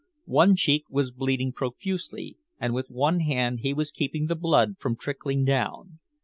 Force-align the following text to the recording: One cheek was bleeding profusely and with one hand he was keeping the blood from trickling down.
One 0.25 0.55
cheek 0.55 0.85
was 0.89 1.11
bleeding 1.11 1.51
profusely 1.53 2.35
and 2.59 2.73
with 2.73 2.89
one 2.89 3.19
hand 3.19 3.59
he 3.59 3.71
was 3.71 3.91
keeping 3.91 4.25
the 4.25 4.35
blood 4.35 4.79
from 4.79 4.95
trickling 4.95 5.45
down. 5.45 5.99